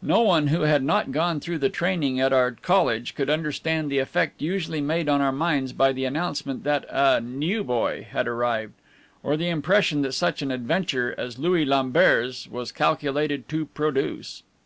No 0.00 0.22
one 0.22 0.46
who 0.46 0.62
had 0.62 0.82
not 0.82 1.12
gone 1.12 1.38
through 1.38 1.58
the 1.58 1.68
training 1.68 2.18
at 2.18 2.32
our 2.32 2.50
college 2.52 3.14
could 3.14 3.28
understand 3.28 3.90
the 3.90 3.98
effect 3.98 4.40
usually 4.40 4.80
made 4.80 5.06
on 5.06 5.20
our 5.20 5.32
minds 5.32 5.74
by 5.74 5.92
the 5.92 6.06
announcement 6.06 6.64
that 6.64 6.86
a 6.88 7.20
"new 7.20 7.62
boy" 7.62 8.06
had 8.10 8.26
arrived, 8.26 8.72
or 9.22 9.36
the 9.36 9.50
impression 9.50 10.00
that 10.00 10.12
such 10.14 10.40
an 10.40 10.50
adventure 10.50 11.14
as 11.18 11.38
Louis 11.38 11.66
Lambert's 11.66 12.48
was 12.48 12.72
calculated 12.72 13.50
to 13.50 13.66
produce. 13.66 14.44